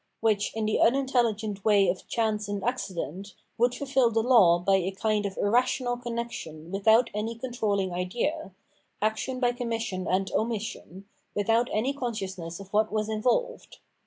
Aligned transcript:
which, 0.19 0.51
in 0.55 0.65
the 0.65 0.79
un 0.79 0.93
intelhgent 0.93 1.63
way 1.63 1.87
of 1.87 2.07
chance 2.07 2.47
and 2.47 2.63
accident, 2.63 3.35
would 3.55 3.75
fulfil 3.75 4.09
the 4.09 4.23
law 4.23 4.57
by 4.57 4.75
a 4.77 4.89
kind 4.89 5.27
of 5.27 5.37
irrational 5.37 5.95
connection 5.95 6.71
with 6.71 6.87
out 6.87 7.11
any 7.13 7.35
controlling 7.35 7.93
idea, 7.93 8.49
action 8.99 9.39
by 9.39 9.51
commission 9.51 10.07
and 10.07 10.31
omission, 10.31 11.05
without 11.35 11.69
any 11.71 11.93
consciousness 11.93 12.59
of 12.59 12.73
what 12.73 12.91
was 12.91 13.09
involved. 13.09 13.77